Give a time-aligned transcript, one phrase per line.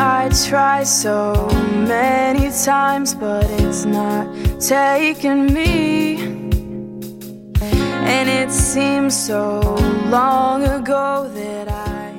[0.00, 1.48] I try so
[1.86, 4.26] many times, but it's not
[4.60, 6.16] taking me.
[7.60, 9.60] And it seems so
[10.10, 12.12] long ago that I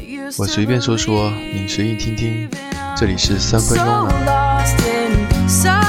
[0.00, 2.50] used 我随便说说，你随意听听。
[2.96, 5.85] 这里是三分 so 钟了。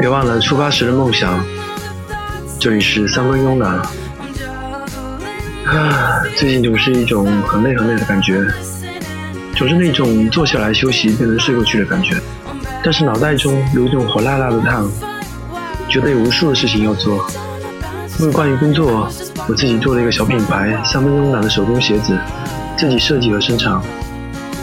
[0.00, 1.44] 别忘了出发时的梦想。
[2.58, 3.74] 这里是三分慵懒。
[5.66, 8.42] 啊，最近总是一种很累很累的感觉，
[9.54, 12.16] 总是那种坐下来休息便能睡过去的感觉，
[12.82, 14.90] 但是脑袋中有一种火辣辣的烫，
[15.86, 17.26] 觉得有无数的事情要做。
[18.18, 19.06] 因为关于工作，
[19.48, 22.18] 我自己做了一个小品牌——三分慵懒的手工鞋子，
[22.76, 23.78] 自己设计和生产。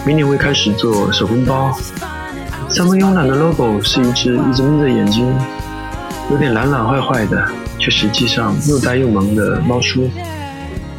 [0.03, 1.77] 明年会开始做手工包。
[2.69, 5.25] 三分慵懒的 logo 是一只一直眯着眼睛，
[6.29, 7.47] 有点懒懒坏坏的，
[7.79, 10.09] 却实际上又呆又萌的猫叔。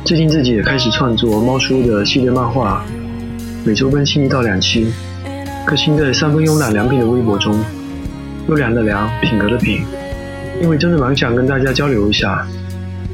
[0.02, 2.82] 最近自己也开始创作猫叔的系列漫画，
[3.64, 4.90] 每周更新一到两期，
[5.66, 7.54] 更新在三分慵懒良品的微博中，
[8.48, 9.82] 优良的良，品格的品。
[10.62, 12.48] 因为真的蛮想跟大家交流一下，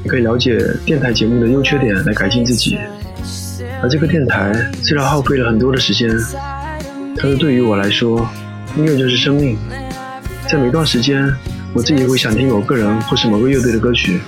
[0.06, 2.78] 可以了解电台节目的优缺点来改进自己。
[3.82, 6.08] 而这个电台虽然耗费了很多的时间，
[7.16, 8.26] 但是对于我来说，
[8.76, 9.56] 音乐就是生命。
[10.50, 11.32] 在每段时间，
[11.72, 14.20] 我自己会想听某个人或是某个乐队的歌曲，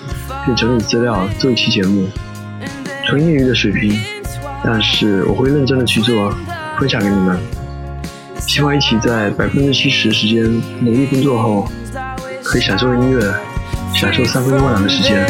[0.45, 2.09] 并整理资料做一期节目。
[3.07, 3.99] 纯业余的水平，
[4.65, 6.33] 但是我会认真的去做，
[6.79, 7.39] 分享给你们。
[8.41, 10.45] 希望一起在百分之七十时间
[10.81, 11.69] 努力工作后，
[12.45, 13.35] 可以享受音乐，
[13.95, 15.27] 享受三分慵懒的时间。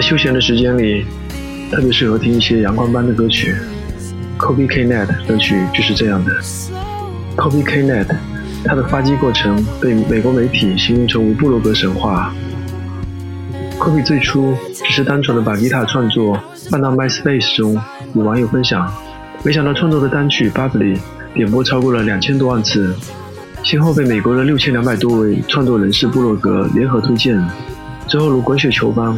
[0.00, 1.04] 在休闲的时间里，
[1.70, 3.54] 特别适合听一些阳光般的歌曲。
[4.38, 6.32] Kobe K Net 歌曲就是这样的。
[7.36, 8.06] Kobe K Net，
[8.64, 12.34] 他的发迹过程被美国媒体形容成为布洛格神话。
[13.78, 17.78] Kobe 最初只是单纯的把吉他创作放到 MySpace 中
[18.14, 18.90] 与网友分享，
[19.42, 20.96] 没想到创作的单曲《Bubbly》
[21.34, 22.96] 点播超过了两千多万次，
[23.62, 27.38] 先后被美国的六千两百多位创作人士布洛格联合推荐，
[28.08, 29.14] 之后如滚雪球般，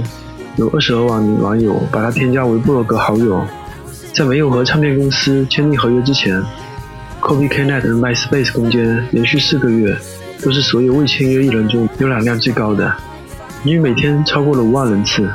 [0.56, 3.42] 有二十多万名网友把他添加为部落格好友。
[4.14, 6.42] 在没有和唱片公司签订合约之前
[7.20, 9.96] ，Kobe Knet 的 MySpace 空间连续四个月
[10.42, 12.94] 都是所有未签约艺人中浏览量最高的，
[13.64, 15.26] 因为每天超过了五万人次，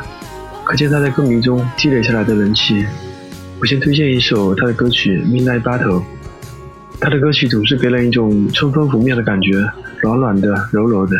[0.63, 2.85] 可见他在歌迷中积累下来的人气。
[3.59, 5.99] 我先推荐一首他的歌曲《Midnight Battle》，
[6.99, 9.67] 他的歌曲总是给人一种春风拂面的感觉，
[10.01, 11.17] 软软的、柔柔的。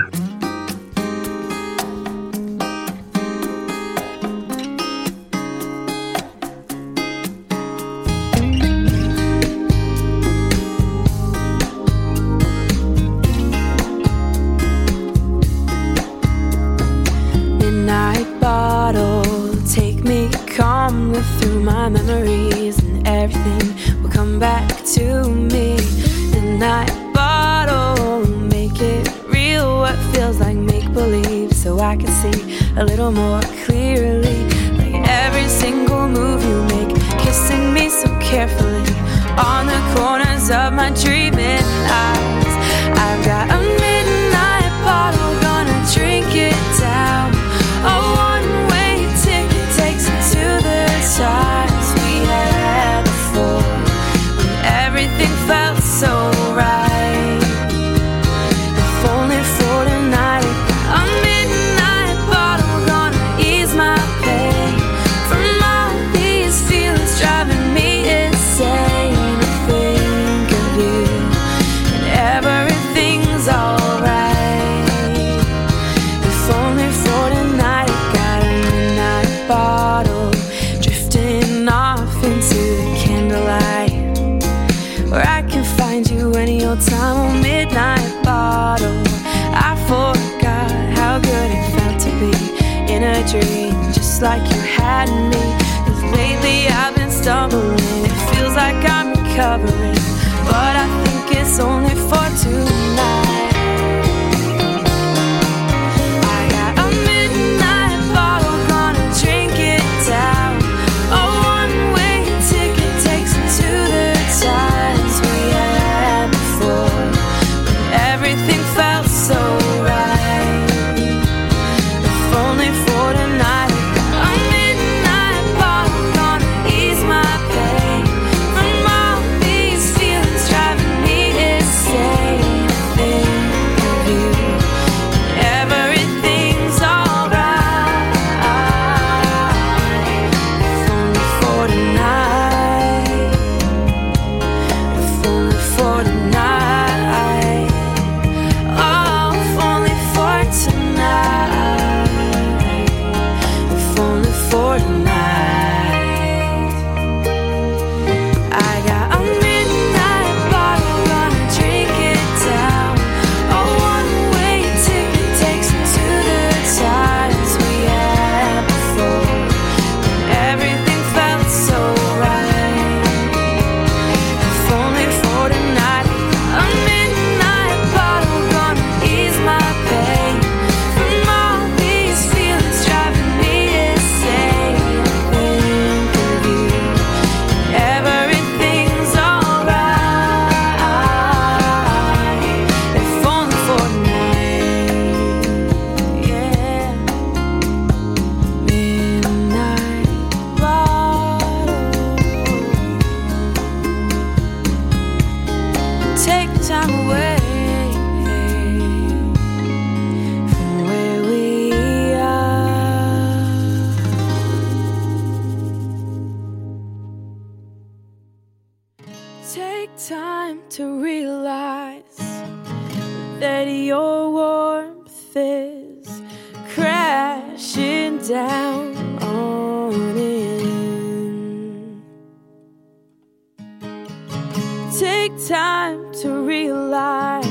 [235.52, 237.46] time to realize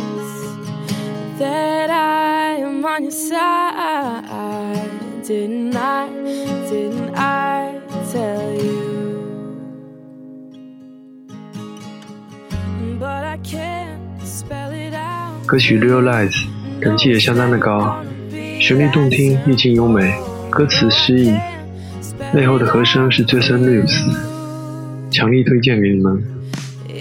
[1.38, 4.90] that I am on your side.
[5.24, 6.10] Didn't I?
[6.70, 7.80] Didn't I
[8.12, 9.60] tell you?
[13.00, 15.46] But I can't spell it out.
[15.46, 18.04] 歌曲《Realize》等级也相当的高，
[18.67, 20.13] 旋律动听，意境优美，
[20.51, 21.33] 歌词诗意，
[22.35, 24.03] 背后的和声是 Jason l e w s
[25.09, 26.21] 强力推荐给你们。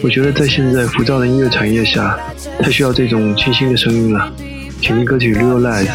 [0.04, 2.20] 我觉得在现在浮躁的音乐产业下，
[2.60, 4.32] 太需要这种清新的声音了。
[4.80, 5.88] 请听歌曲《Realize》。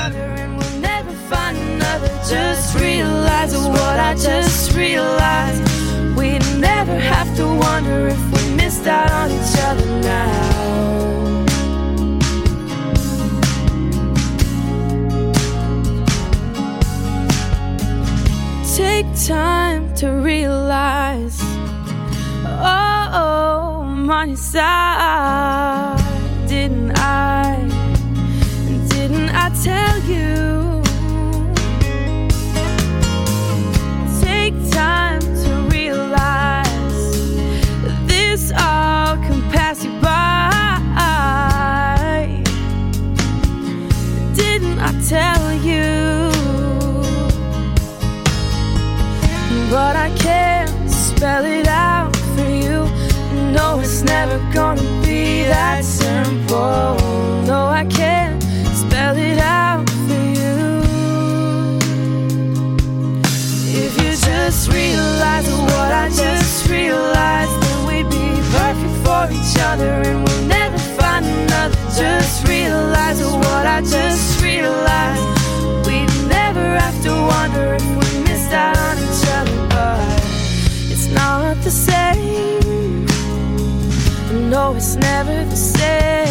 [19.00, 21.40] Take time to realize.
[22.44, 23.80] Oh
[24.10, 25.96] on your side.
[26.46, 27.56] Didn't I?
[28.90, 30.82] Didn't I tell you?
[34.20, 37.16] Take time to realize
[38.06, 40.76] this all can pass you by.
[44.34, 45.99] Didn't I tell you?
[55.82, 56.96] Simple.
[57.46, 58.42] No, I can't
[58.74, 60.82] spell it out for you.
[63.84, 70.02] If you just realize what I just realized, then we'd be perfect for each other
[70.08, 71.76] and we'll never find another.
[71.96, 75.86] Just realize what I just realized.
[75.86, 77.89] We'd never have to wonder
[84.60, 86.29] know it's never the same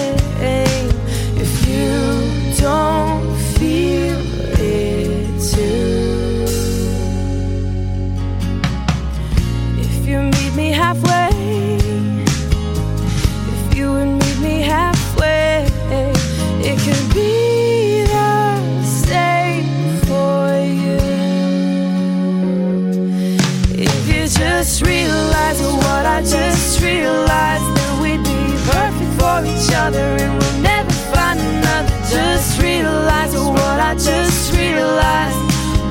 [33.89, 35.39] I just realized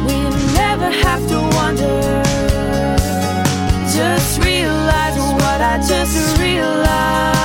[0.07, 0.14] we
[0.55, 2.23] never have to wonder.
[3.93, 7.38] Just realize what I just realized.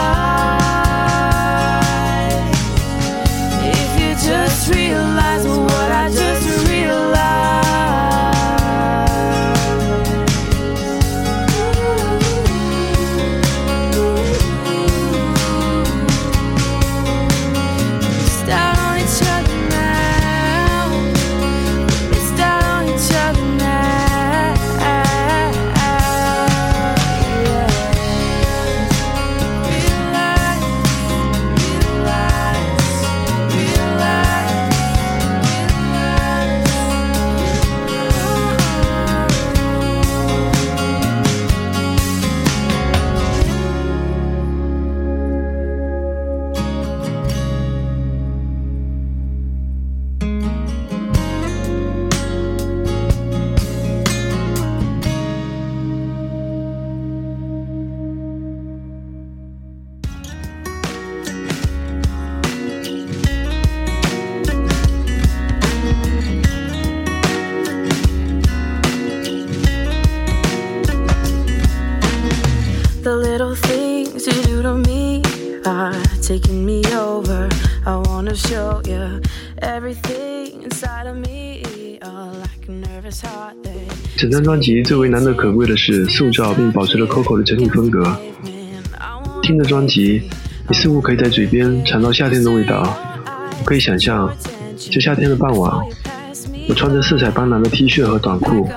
[84.24, 88.18] 整张专辑最为难得可贵的是塑造并保持了 Coco 的整体风格。
[89.42, 90.22] 听着专辑，
[90.70, 92.98] 你似乎可以在嘴边尝到夏天的味道。
[93.66, 94.34] 可以想象，
[94.78, 95.78] 这夏天的傍晚，
[96.70, 98.70] 我穿着色彩斑斓的 T 恤和短裤，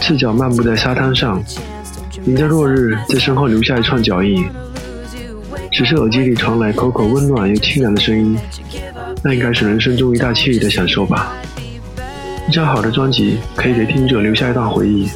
[0.00, 1.42] 赤脚漫步在沙滩上，
[2.24, 4.46] 迎着落日，在身后留下一串脚印。
[5.72, 8.38] 只是耳机里传来 Coco 温暖又清凉的声音，
[9.24, 11.34] 那应该是人生中一大惬意的享受吧。
[12.54, 15.08] 一张好的专辑可以给听者留下一段回忆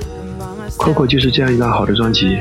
[0.76, 2.36] ，Coco 就是这样一张好的专辑。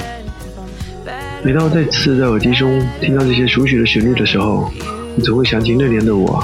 [1.43, 4.71] 每当再次在耳机中听到这些熟悉的旋律的时候，
[5.15, 6.43] 你总会想起那年的我，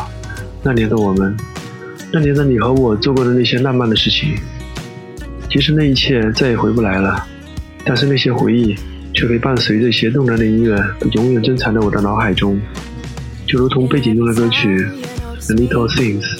[0.62, 1.36] 那年的我们，
[2.12, 4.36] 那年的你和我做过的那些浪漫的事情。
[5.50, 7.25] 其实那一切再也回不来了，
[7.83, 8.75] 但是那些回忆
[9.15, 10.79] 却可以伴随着些动人的音乐，
[11.13, 12.62] 永远珍藏在我的脑海中，
[13.48, 14.86] 就如同背景中的歌曲
[15.48, 16.38] 《The Little Things》。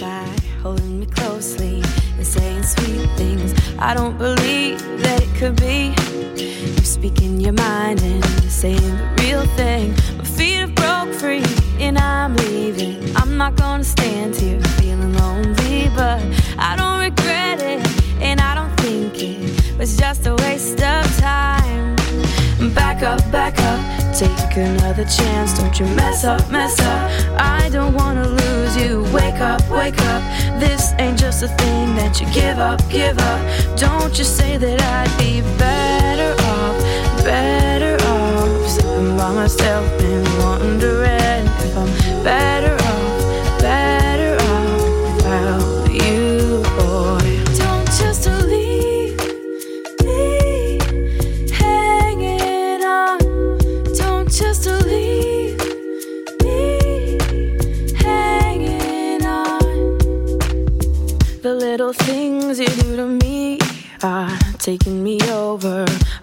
[3.86, 5.94] I don't believe that it could be
[6.38, 9.92] You're speaking your mind and saying the real thing.
[10.18, 11.44] My feet have broke free
[11.80, 13.14] and I'm leaving.
[13.18, 16.24] I'm not gonna stand here feeling lonely, but
[16.58, 17.86] I don't regret it
[18.22, 21.98] and I don't think it was just a waste of time.
[22.74, 25.58] Back up, back up, take another chance.
[25.58, 27.12] Don't you mess up, mess up.
[27.40, 29.04] I don't wanna lose you.
[29.12, 30.22] Wake up, wake up.
[30.60, 33.42] This ain't just a thing that you give up, give up.
[33.78, 38.70] Don't you say that I'd be better off, better off.
[38.70, 42.03] Sitting by myself and wondering if I'm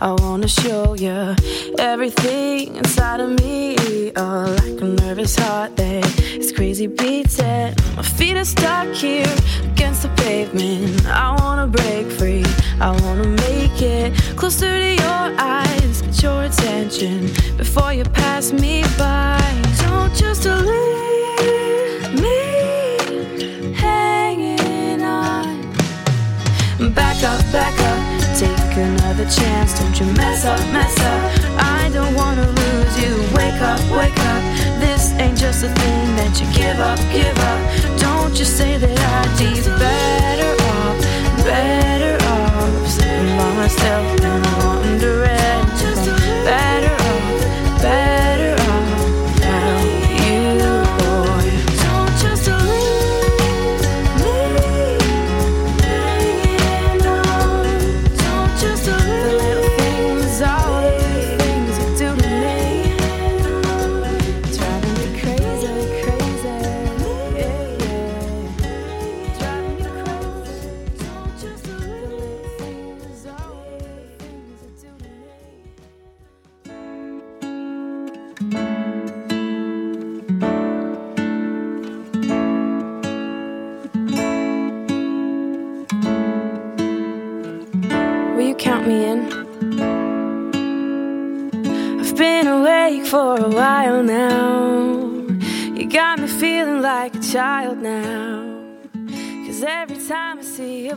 [0.03, 1.37] I wanna show you
[1.79, 4.11] everything inside of me.
[4.17, 7.75] Oh, like a nervous heart that is crazy beating.
[7.97, 9.27] My feet are stuck here
[9.63, 11.07] against the pavement.
[11.07, 12.45] I wanna break free.
[12.81, 16.01] I wanna make it closer to your eyes.
[16.01, 17.27] Get your attention
[17.59, 19.39] before you pass me by.
[19.83, 25.61] Don't just leave me hanging on.
[26.95, 28.10] Back up, back up,
[28.71, 29.79] take another chance.
[29.79, 31.21] Don't you mess up, mess up.
[31.59, 33.15] I don't wanna lose you.
[33.35, 34.43] Wake up, wake up.
[34.81, 37.61] This ain't just a thing that you give up, give up.
[37.99, 39.51] Don't you say that I'd be
[39.85, 40.97] better off,
[41.45, 42.89] better off.
[42.89, 44.21] Sitting by myself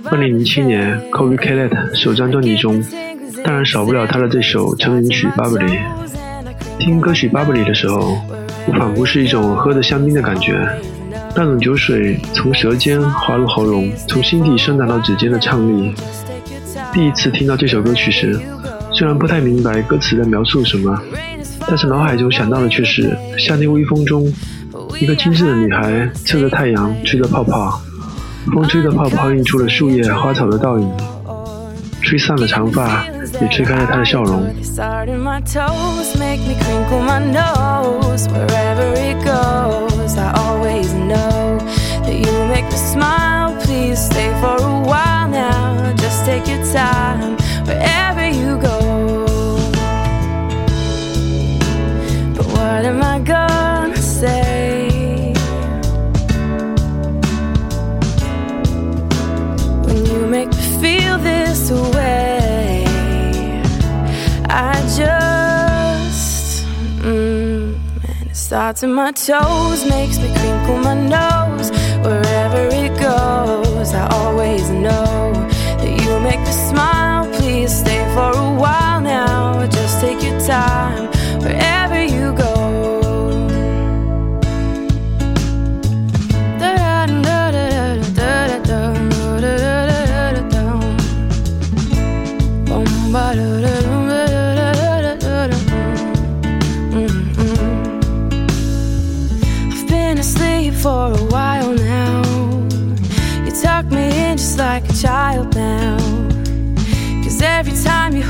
[0.05, 2.83] 二零零七年 Kobe Calette 首张专辑中，
[3.43, 5.69] 当然少不了他的这首成名曲《Bubbly》。
[6.79, 8.17] 听歌曲《Bubbly》的时候，
[8.67, 10.67] 我仿佛是一种喝着香槟的感觉，
[11.35, 15.93] 那种酒水从舌尖滑入喉咙，从心底伸展到指尖的畅丽。
[16.91, 18.39] 第一次听到这首歌曲时，
[18.91, 20.99] 虽然不太明白歌词在描述什么，
[21.67, 24.31] 但是脑海中想到的却是夏天微风中，
[24.99, 27.81] 一个精致的女孩侧着太阳吹着泡泡，
[28.51, 30.91] 风吹的泡泡映出了树叶、花草的倒影，
[32.01, 33.05] 吹散了长发，
[33.41, 34.43] 也吹开了她的笑容。
[68.83, 71.42] In my toes, makes me crinkle my nose.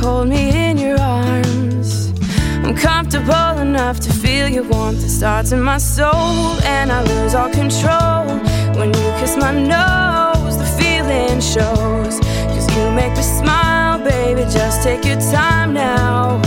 [0.04, 2.12] Hold me in your arms,
[2.66, 6.60] I'm comfortable enough to feel your warmth that starts in my soul.
[6.76, 8.24] And I lose all control
[8.78, 10.58] when you kiss my nose.
[10.64, 12.20] The feeling shows.
[12.54, 14.42] Cause you make me smile, baby.
[14.60, 16.42] Just take your time now,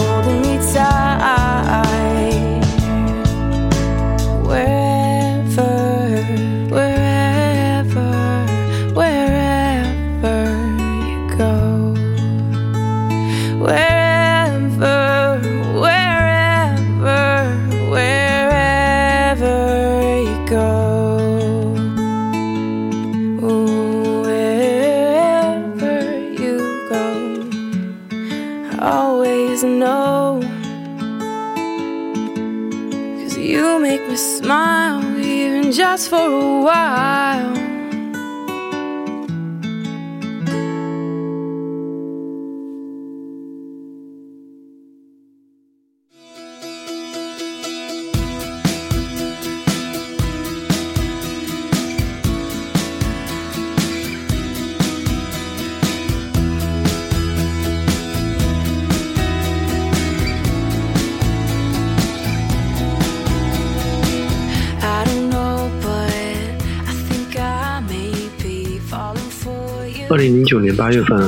[70.46, 71.18] 九年八月份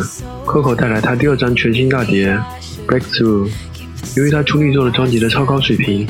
[0.47, 2.39] ，Coco 带来她第二张全新大碟
[2.89, 3.47] 《Breakthrough》。
[4.17, 6.07] 由于她处女座的专辑的超高水平，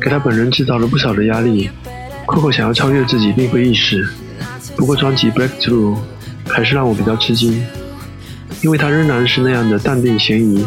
[0.00, 1.68] 给她本人制造了不少的压力。
[2.26, 4.08] Coco 想要超越自己，并非易事。
[4.76, 5.96] 不过专辑《Breakthrough》
[6.46, 7.60] 还是让我比较吃惊，
[8.62, 10.64] 因为她仍然是那样的淡定咸宜，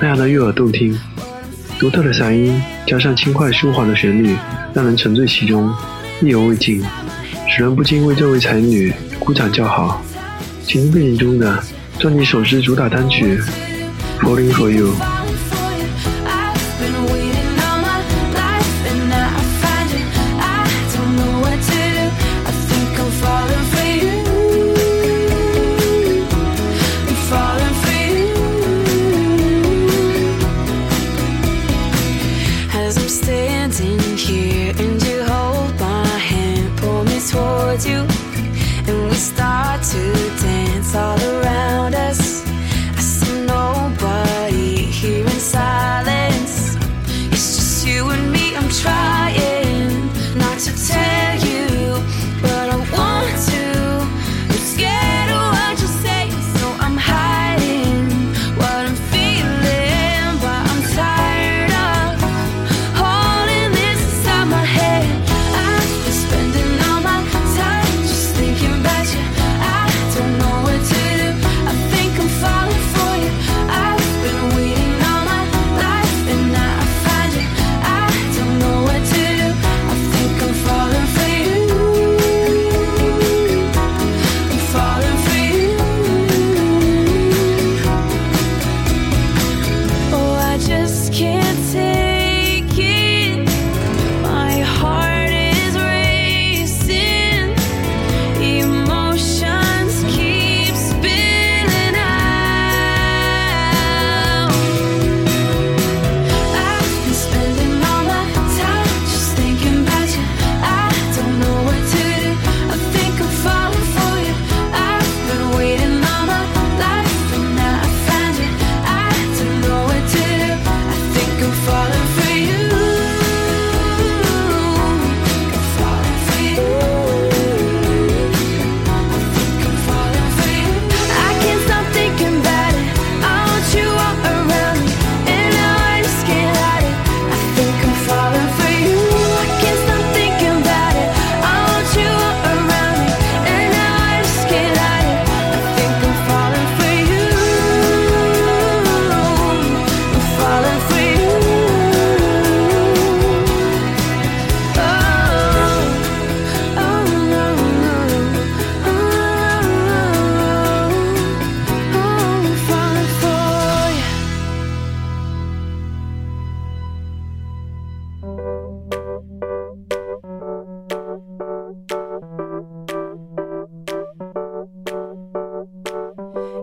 [0.00, 0.96] 那样的悦耳动听，
[1.78, 4.36] 独特的嗓音加上轻快舒缓的旋律，
[4.72, 5.68] 让人沉醉其中，
[6.22, 6.80] 意犹未尽，
[7.48, 10.00] 使人不禁为这位才女鼓掌叫好。
[10.66, 11.62] 请听背影中的
[11.98, 13.38] 专辑首支主打单曲
[14.20, 14.88] 《Falling for You》。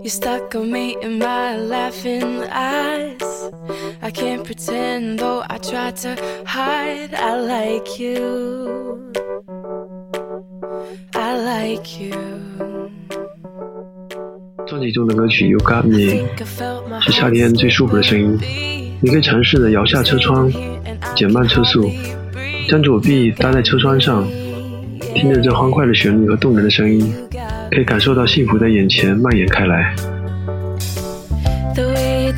[0.04, 3.52] You stuck on me in my laughing eyes.
[4.02, 7.14] I can't pretend, though I try to hide.
[7.14, 9.12] I like you.
[11.14, 12.16] I like you.
[14.66, 16.26] 专辑中的歌曲《You Got Me》
[17.02, 18.40] 是夏天最舒服的声音。
[19.02, 20.52] 你可以尝试着摇下车窗，
[21.16, 21.88] 减慢车速，
[22.68, 24.28] 将左臂搭在车窗上，
[25.14, 27.14] 听着这欢快的旋律和动人的声音，
[27.70, 29.94] 可以感受到幸福在眼前蔓延开来。
[31.75, 32.33] The way you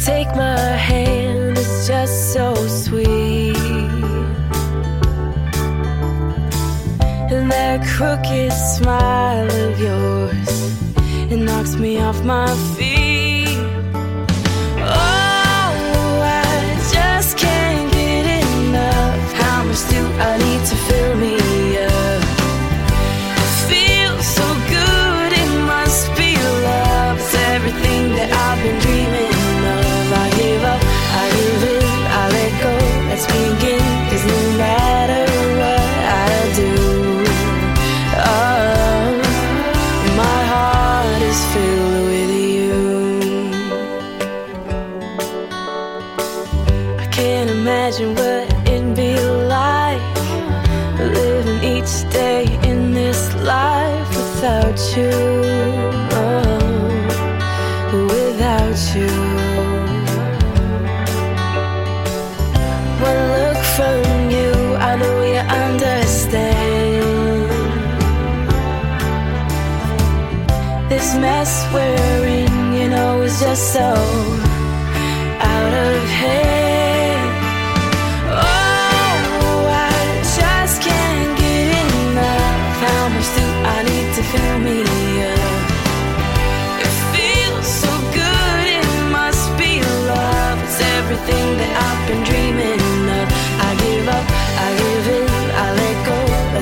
[51.83, 55.11] each day in this life without you.
[56.15, 59.11] Oh, without you.
[63.07, 67.49] One look from you, I know you understand.
[70.89, 74.32] This mess we're in, you know, is just so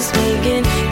[0.01, 0.90] mistaken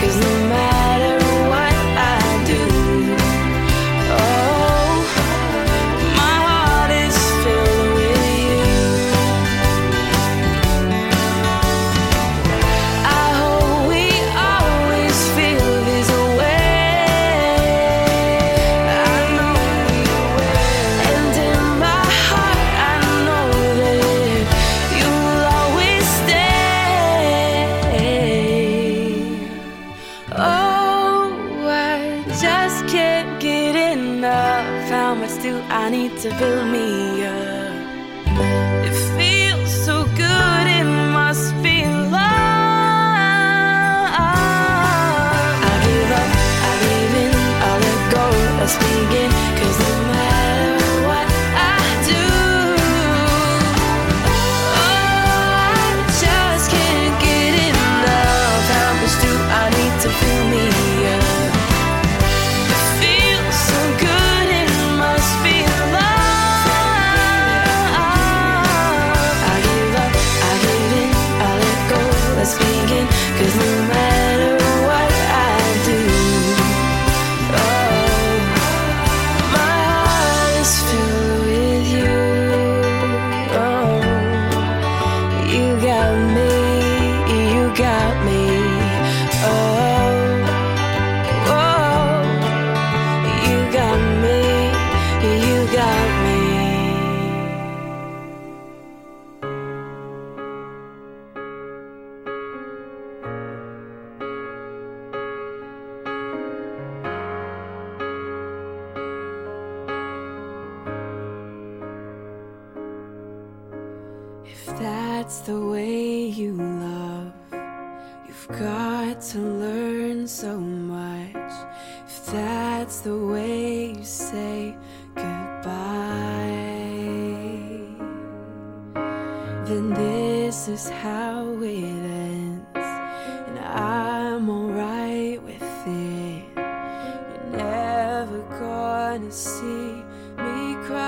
[129.69, 132.65] then this is how it ends.
[132.75, 136.43] And I'm alright with it.
[136.57, 140.03] You're never gonna see
[140.37, 141.05] me cry.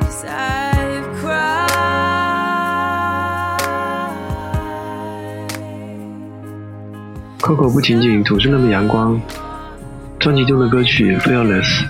[0.00, 1.68] Cause I've cried.，Coco
[7.70, 9.20] 不仅仅总是那么阳光，
[10.18, 11.84] 专辑中的歌曲《Fearless》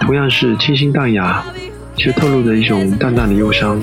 [0.00, 1.44] 同样是清新淡雅，
[1.98, 3.82] 却透露着一种淡淡的忧伤。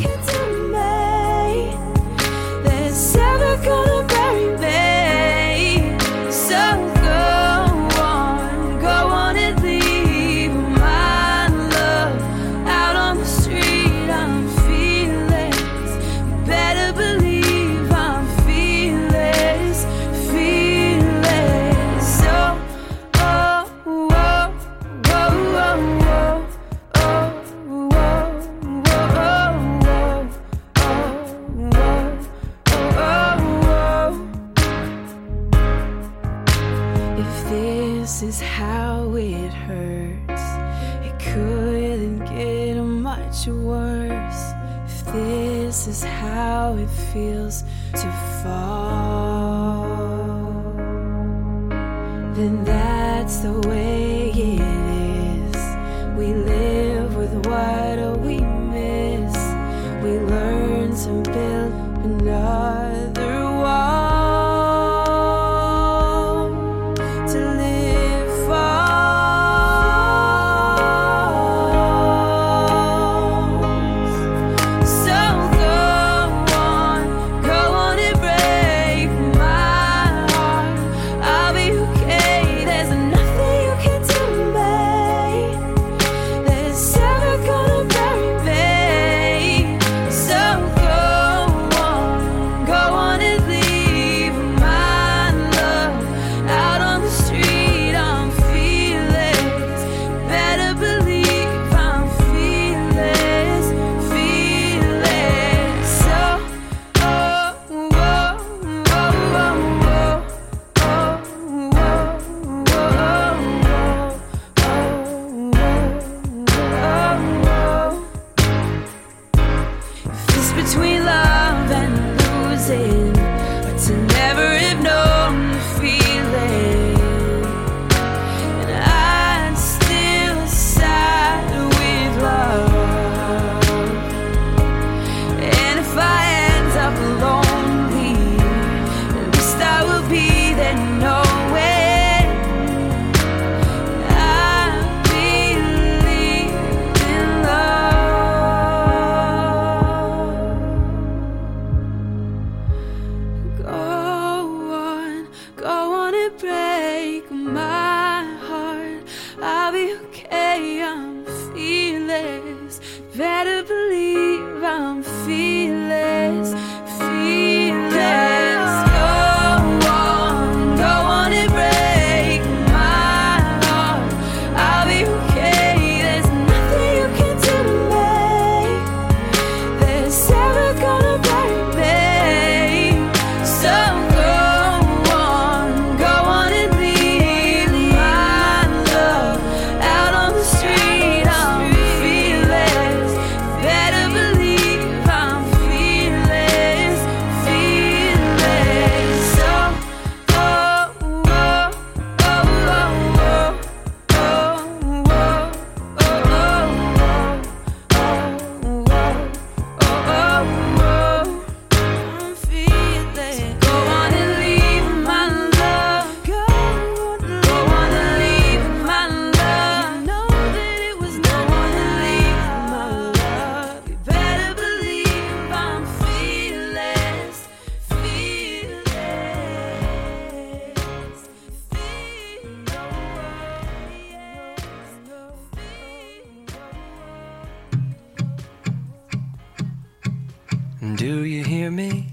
[240.95, 242.08] Do you hear me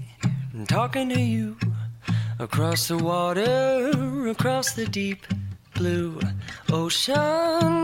[0.67, 1.55] talking to you
[2.37, 5.25] across the water, across the deep
[5.73, 6.19] blue
[6.69, 7.15] ocean,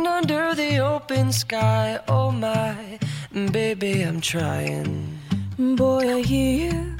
[0.05, 1.99] under the open sky?
[2.09, 2.99] Oh my,
[3.31, 5.17] baby, I'm trying.
[5.57, 6.97] Boy, I hear you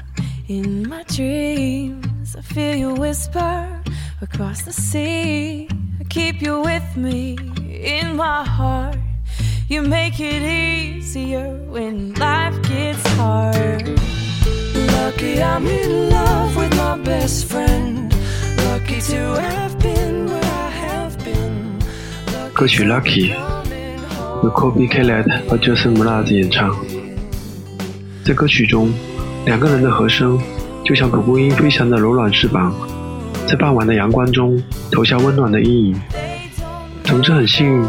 [0.48, 2.36] in my dreams.
[2.36, 3.82] I feel you whisper
[4.22, 5.68] across the sea.
[6.00, 7.36] I keep you with me
[7.68, 8.96] in my heart.
[9.70, 13.86] You make it easier when life gets hard.
[14.74, 18.12] Lucky I'm in love with my best friend.
[18.66, 21.78] Lucky to have been where I have been.
[22.52, 23.32] 歌曲《Lucky》
[24.42, 26.74] 由 Kobe Caleb 和 Jason Mraz 演唱。
[28.24, 28.92] 在歌曲中，
[29.46, 30.36] 两个人的和声
[30.84, 32.74] 就像蒲公英飞翔的柔软翅膀，
[33.46, 36.02] 在傍晚的阳光中投下温暖的阴影。
[37.04, 37.88] 总之很幸运，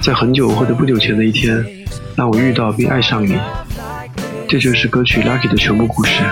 [0.00, 1.64] 在很久或者不久前的一天，
[2.16, 3.38] 让我遇到并爱上你。
[4.48, 6.22] 这就是歌曲《Lucky》的全部故事。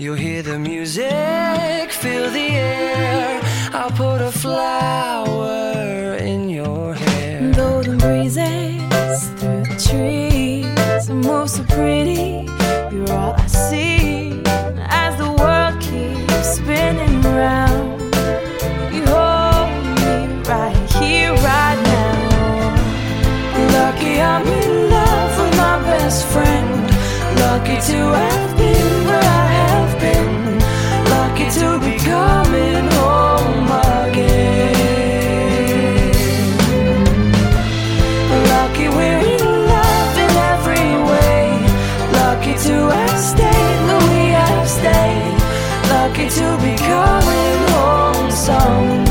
[0.00, 3.38] You'll hear the music, feel the air.
[3.74, 7.52] I'll put a flower in your hair.
[7.52, 12.48] Golden breezes through the trees move so pretty.
[12.90, 14.40] You're all I see
[14.88, 18.00] as the world keeps spinning round.
[18.94, 19.68] You hold
[20.00, 22.72] me right here, right now.
[23.76, 26.88] Lucky I'm in love with my best friend.
[27.38, 28.49] Lucky to have
[46.90, 49.09] coming home someday.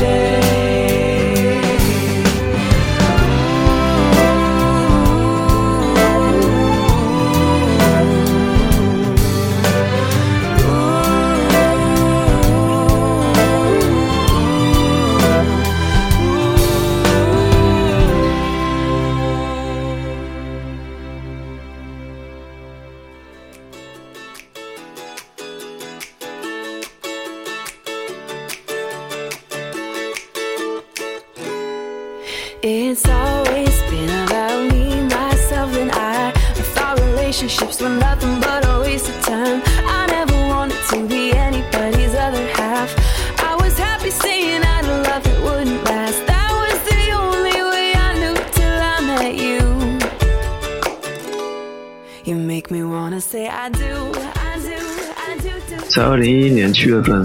[56.80, 57.22] 七月份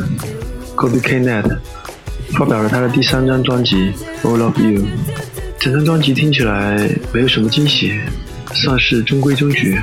[0.76, 1.18] ，Kobe K.
[1.22, 1.58] Net
[2.34, 3.78] 发表了他的第三张专辑
[4.22, 4.82] 《All of You》。
[5.58, 7.93] 整张专辑听起来没有什么惊喜，
[8.53, 9.80] 算是中规中矩。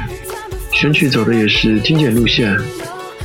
[0.75, 2.55] 选曲走的也是精简路线，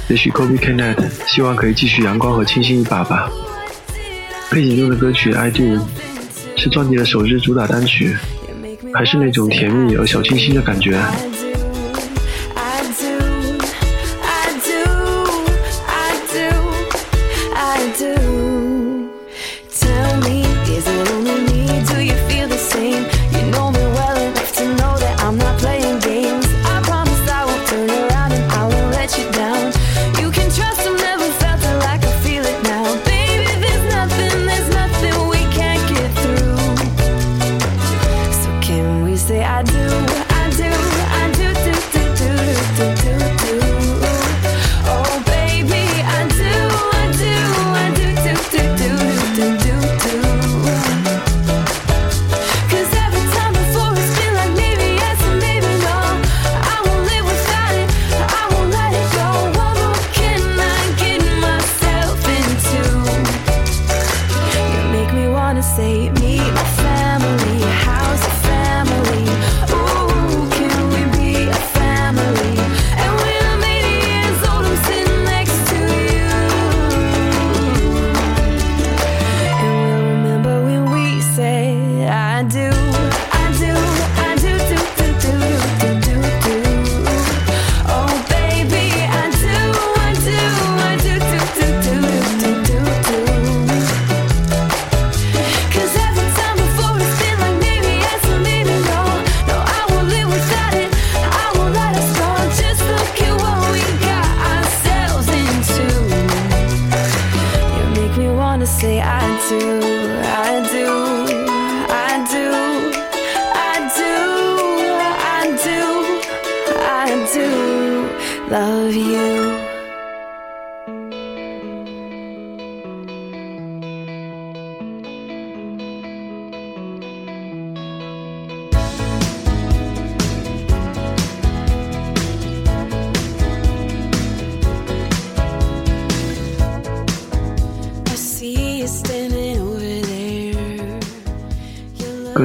[0.08, 0.72] 也许 Kobe K.
[0.72, 0.96] Net
[1.28, 3.30] 希望可以继续阳光和清新一把吧。
[4.50, 5.64] 背景中的歌曲《I Do》
[6.56, 8.16] 是专辑的首支主打单曲，
[8.94, 10.98] 还是那种甜蜜而小清新的感觉。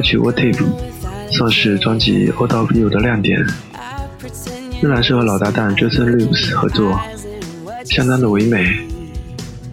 [0.02, 0.56] 曲《What If》
[1.30, 3.46] 算是专辑《All of You》的亮点，
[4.82, 7.00] 仍然是和老搭档 Jason Lewis 合作，
[7.84, 8.76] 相当的唯美。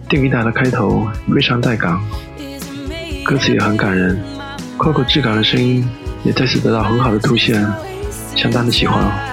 [0.08, 2.00] 电吉他的开头非常带感，
[3.24, 4.18] 歌词也很感人
[4.76, 5.88] ，Coco 质感的声音
[6.24, 7.64] 也再次得到很好的凸显，
[8.34, 9.29] 相当的喜欢哦。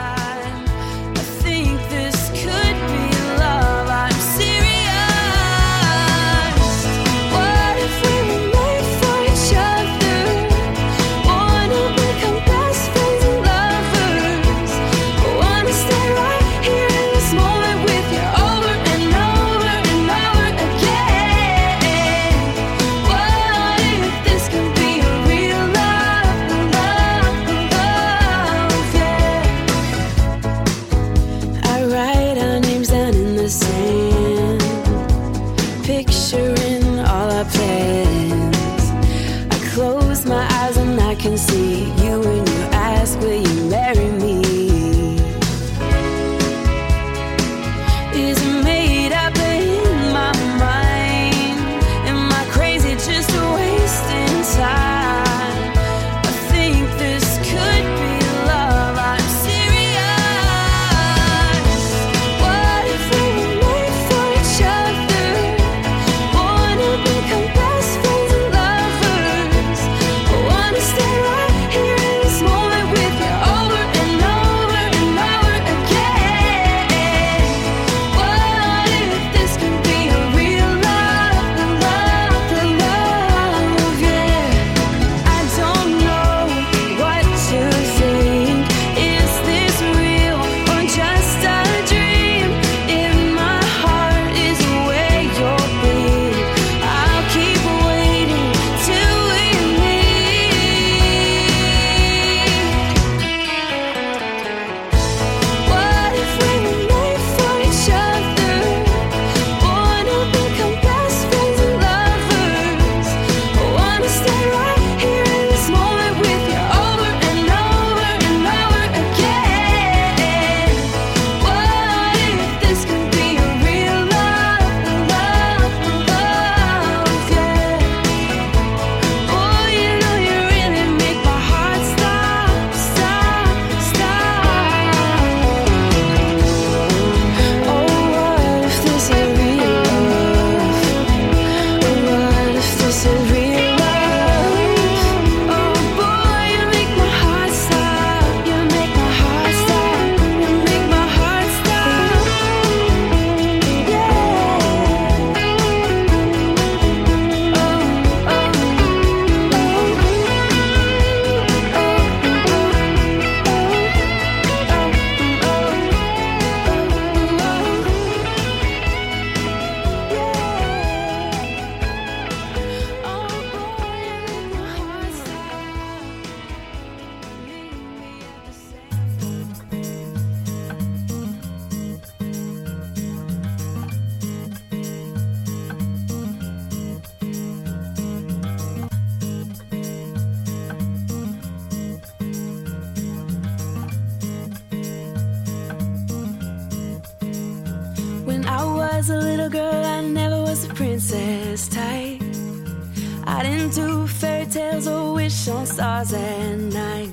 [203.26, 207.10] I didn't do fairy tales or wish on stars at night.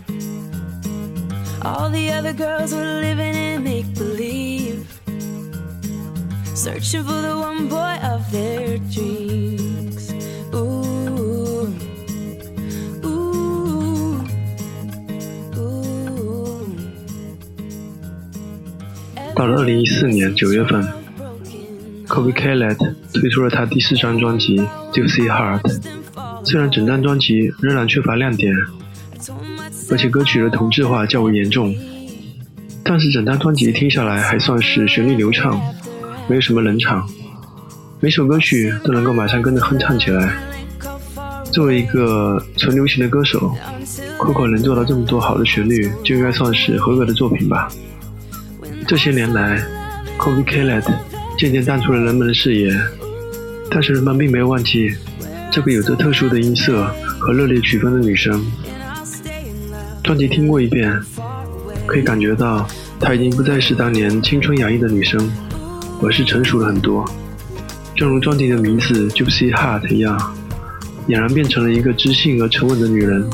[1.63, 4.87] All the other girls were living in make believe,
[6.55, 10.13] searching for the one boy of their dreams.
[10.53, 11.73] Ooh,
[13.05, 14.23] ooh,
[15.57, 16.09] ooh.
[19.35, 20.99] 到了2014年9月份
[22.09, 24.57] Kobe Khaled 推出了他第四张专辑《
[24.91, 25.92] Juicy Heart》，
[26.44, 28.54] 虽然整张专辑仍然缺乏亮点，
[29.90, 31.74] 而且歌曲的同质化较为严重，
[32.84, 35.60] 但是整张专辑听下来还算是旋律流畅，
[36.28, 37.08] 没有什么冷场，
[38.00, 40.36] 每首歌曲都能够马上跟着哼唱起来。
[41.50, 43.54] 作为一个纯流行的歌手
[44.18, 47.68] ，Coco 能做到这么多好的旋律，就应该算是合格的作品吧。
[48.86, 49.64] 这些年来
[50.18, 50.84] ，Kobe Khaled
[51.38, 52.76] 渐渐淡出了人们的视野，
[53.70, 54.92] 但是人们并没有忘记
[55.54, 56.84] 这个有着特殊的音色
[57.16, 58.44] 和热烈曲风的女生。
[60.02, 61.00] 专辑听过一遍，
[61.86, 62.66] 可以感觉到
[62.98, 65.30] 她已经不再是当年青春洋溢的女生，
[66.02, 67.08] 而是成熟了很多。
[67.94, 70.18] 正如专辑的名字 Juicy Heart 一样，
[71.06, 73.24] 俨然变成了一个知性而沉稳的女人，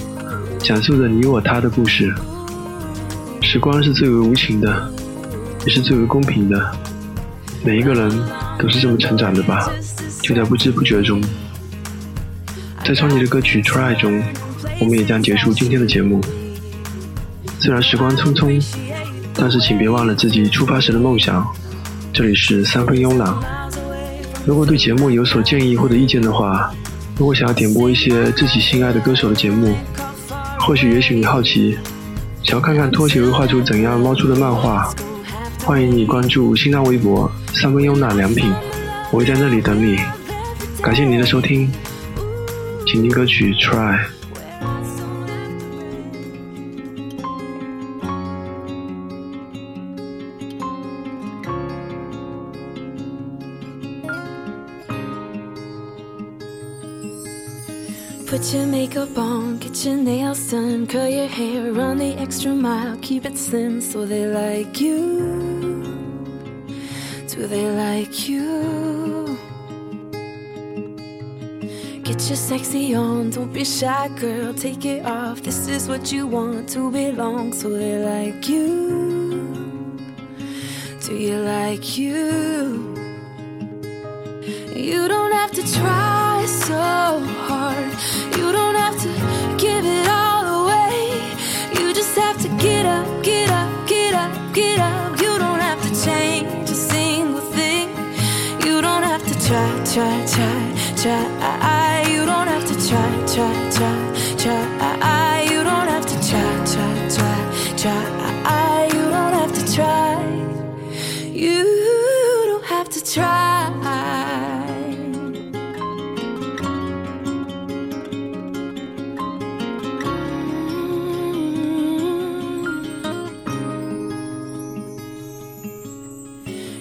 [0.59, 2.15] 讲述着你我她的故事。
[3.41, 4.93] 时光是最为无情的，
[5.65, 6.71] 也是最为公平的。
[7.65, 8.11] 每一个人
[8.59, 9.73] 都是这么成长的吧，
[10.21, 11.19] 就在不知不觉中。
[12.85, 14.23] 在专辑的歌曲《Try》中，
[14.81, 16.21] 我们也将结束今天的节目。
[17.59, 18.63] 虽然时光匆匆，
[19.35, 21.47] 但是请别忘了自己出发时的梦想。
[22.13, 23.33] 这里是三分慵懒。
[24.45, 26.73] 如果对节目有所建议或者意见的话，
[27.17, 29.77] 如果想要点播一些自己心爱的歌手的节目，
[30.59, 31.79] 或许也许你好奇，
[32.43, 34.93] 想要看看拖鞋会画出怎样猫出的漫画，
[35.65, 38.51] 欢迎你关注新浪微博“三分慵懒良品”，
[39.13, 40.01] 我会在那里等你。
[40.83, 41.71] 感谢您的收听，
[42.93, 43.99] 请听歌曲《Try》。
[58.27, 63.25] Put your makeup on, get your nails done, curl your hair, run the extra mile, keep
[63.25, 65.85] it slim so they like you.
[67.29, 68.90] Do they like you?
[72.11, 75.43] Get your sexy on, don't be shy, girl, take it off.
[75.43, 79.97] This is what you want to belong, so they like you.
[81.07, 82.97] Do you like you?
[84.75, 87.93] You don't have to try so hard.
[88.37, 89.09] You don't have to
[89.57, 91.15] give it all away.
[91.79, 95.21] You just have to get up, get up, get up, get up.
[95.21, 97.89] You don't have to change a single thing.
[98.67, 101.80] You don't have to try, try, try, try.
[102.11, 103.97] You don't have to try, try, try,
[104.43, 104.63] try.
[105.51, 107.39] You don't have to try, try, try,
[107.77, 108.03] try.
[108.95, 110.17] You don't have to try.
[111.45, 111.65] You
[112.51, 113.49] don't have to try.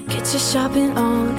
[0.07, 1.38] Get your shopping on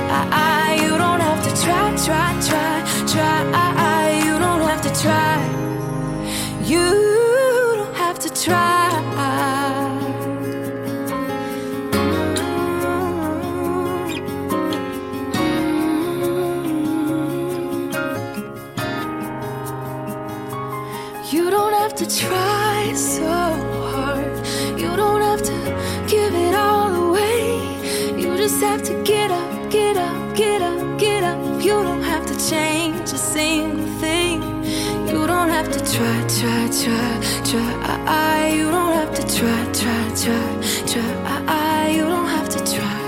[35.91, 37.11] Try, try, try,
[37.43, 37.71] try.
[37.83, 40.47] Ah, ah, you don't have to try, try, try,
[40.91, 41.09] try.
[41.47, 43.01] i You don't have to try.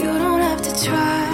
[0.00, 1.24] You don't have to try.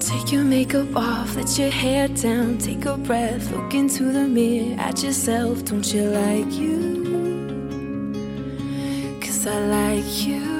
[0.00, 4.80] Take your makeup off, let your hair down, take a breath, look into the mirror
[4.80, 5.64] at yourself.
[5.64, 6.74] Don't you like you?
[9.20, 10.51] Cause I like you.